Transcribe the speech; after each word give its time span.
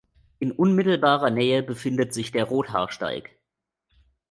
In 0.39 0.51
unmittelbarer 0.51 1.29
Nähe 1.29 1.61
befindet 1.61 2.11
sich 2.11 2.31
der 2.31 2.45
Rothaarsteig. 2.45 3.37